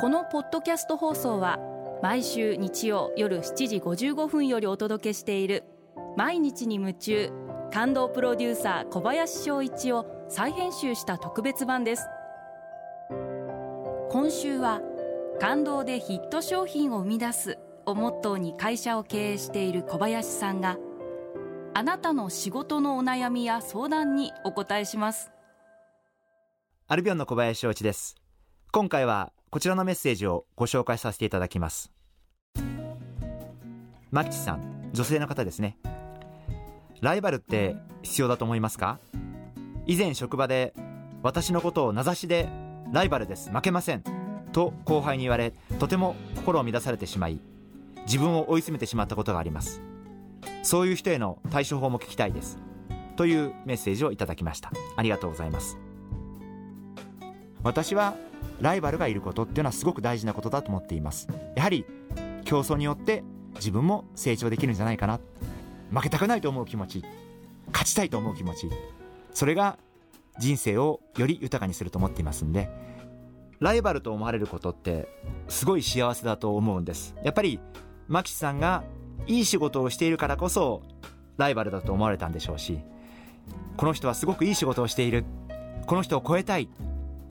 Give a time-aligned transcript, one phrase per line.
[0.00, 1.58] このポッドキャスト放送は
[2.02, 5.62] 毎週日曜夜7時55分よりお届けしている
[6.16, 7.30] 毎日に夢中
[7.70, 12.06] 感動プロデューサー小林翔一を再編集した特別版です。
[14.10, 14.80] 今週は
[15.38, 20.78] 感動でヒット商品を生み出すをモットーに会社を経営している小林さんが
[21.74, 25.30] あなたの仕事のお悩みや相談にお答えします。
[26.88, 28.19] アルビオンの小林翔一です。
[28.72, 31.90] 今回はこちらのメッセージをご紹介させていただきます。
[34.12, 35.76] マキチさん女性の方ですね。
[37.00, 39.00] ライバルって必要だと思いますか？
[39.86, 40.72] 以前職場で
[41.24, 42.48] 私のことを名指しで
[42.92, 44.04] ライバルです負けません
[44.52, 47.40] と後輩に言われとても心を乱されてしまい
[48.06, 49.82] 自分を追い詰めてしまったことがあります。
[50.62, 52.56] そういう人への対処法も聞きたいです。
[53.16, 54.70] というメッセージをいただきました。
[54.94, 55.76] ありがとうございます。
[57.64, 58.14] 私は
[58.60, 61.28] ライバルがいることっていうのはすごく大事なことだと思っています。
[61.56, 61.84] やはり
[62.44, 63.24] 競争によって
[63.56, 65.20] 自分も成長できるんじゃないかな。
[65.92, 67.04] 負けたくないと思う気持ち。
[67.72, 68.70] 勝ちたいと思う気持ち。
[69.32, 69.78] それが
[70.38, 72.68] 人生をより豊かにすると思っていますんで。
[73.60, 75.06] ライバルと思われることって
[75.48, 77.14] すごい幸せだと思うんです。
[77.22, 77.60] やっぱり
[78.08, 78.84] マキさんが
[79.26, 80.82] いい仕事をしているからこそ
[81.36, 82.80] ライバルだと思われたんでしょうし
[83.76, 85.24] この人はすごくいい仕事をしている。
[85.86, 86.68] この人を超えたい。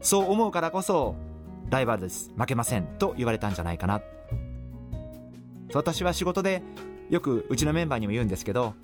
[0.00, 1.14] そう思うからこそ
[1.70, 2.32] ライバルです。
[2.36, 4.02] 負けませんと言われたんじゃないかな。
[5.72, 6.62] 私は仕事で
[7.10, 8.74] よくうちのメンバーにも言うんですけど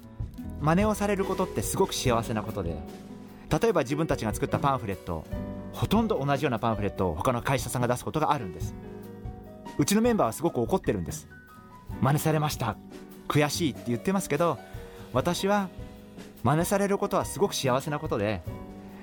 [0.61, 2.77] 真似をされることってすごく幸せなことで
[3.61, 5.25] 例えば自分たちが作ったパンフレット
[5.73, 8.75] ほとんど同じようなパンフレットを他の会社さんが出すことがあるんです。
[9.79, 11.29] うちのメンバーはすごく怒ってるんです。
[12.01, 12.77] 真似されました。
[13.29, 14.59] 悔しいって言ってますけど
[15.13, 15.69] 私は
[16.45, 18.43] 真似されることはすごく幸せなことで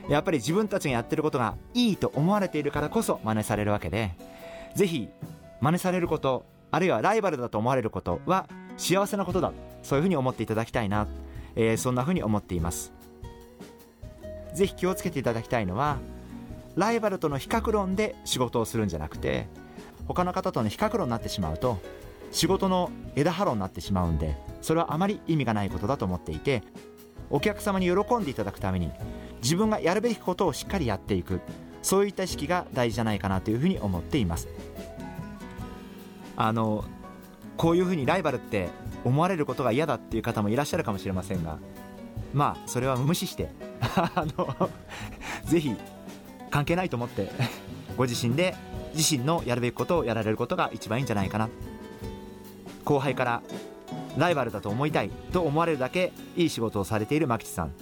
[0.09, 4.11] やっぱり自分たちがやってることがいいと思われているからこそ真似されるわけで
[4.75, 5.09] ぜひ
[5.61, 8.47] 真似されることあるいはライバルだと思われることは
[8.77, 11.07] 幸せなことだそういうふうに思っていただきたいな、
[11.55, 12.93] えー、そんなふうに思っています。
[14.53, 15.97] ぜひ気をつけていただきたいのは
[16.75, 19.47] ライバルとの比較論で仕事をするんじゃなくて
[20.07, 21.79] 他の方との比較論になってしまうと
[22.31, 26.63] 仕事の枝葉論になってしまうんでそれはあまり意味がないことだと思っていて
[27.29, 28.91] お客様に喜んでいただくために
[29.41, 31.41] 自分がやるべきことをしっかりやっていく。
[31.83, 34.47] そういった意識が大事じゃないかなというふうに思っています。
[36.35, 36.85] あの
[37.57, 38.69] こういうふうにライバルって
[39.03, 41.59] 思われることが嫌だっていう方もいらっしゃるかもしれませんが
[42.33, 43.49] まあそれは無視して
[44.15, 44.69] あの
[45.45, 45.75] ぜひ
[46.49, 47.29] 関係ないと思って
[47.95, 48.55] ご自身で
[48.95, 51.49] 自身のやるべきことをやられることが一番いいんじゃないかな。
[52.83, 53.43] 後輩から
[54.17, 57.73] ライバルだと思いたいと思われるだけいい仕事をされている牧地さん。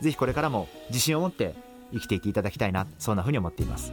[0.00, 1.54] ぜひこれからも自信を持って
[1.92, 3.92] 生きていっていただきたいなそんなふうに思っています。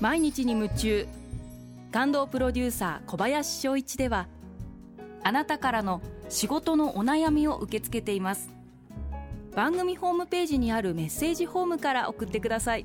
[0.00, 1.06] 毎日に夢中。
[1.92, 4.26] 感動プロデューサー小林翔一では
[5.22, 8.50] あなたからの仕事のお悩みを受け付けています。
[9.54, 12.84] 番組ホームページにあるメッセージフォームから送ってください。